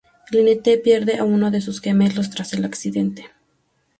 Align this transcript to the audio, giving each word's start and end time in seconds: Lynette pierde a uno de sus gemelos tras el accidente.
Lynette 0.31 0.79
pierde 0.83 1.19
a 1.19 1.25
uno 1.25 1.51
de 1.51 1.61
sus 1.61 1.79
gemelos 1.79 2.31
tras 2.31 2.53
el 2.53 2.65
accidente. 2.65 3.27